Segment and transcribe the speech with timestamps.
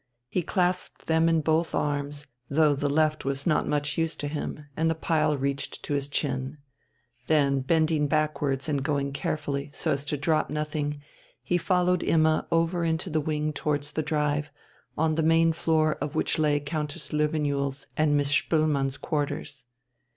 [0.29, 4.65] He clasped them in both arms, though the left was not much use to him,
[4.75, 6.57] and the pile reached to his chin.
[7.27, 11.03] Then, bending backwards and going carefully, so as to drop nothing,
[11.43, 14.49] he followed Imma over into the wing towards the drive,
[14.97, 19.65] on the main floor of which lay Countess Löwenjoul's and Miss Spoelmann's quarters.